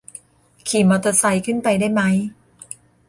[0.67, 2.01] ขี่มอเตอร์ไซค์ขึ้นไปได้ไหม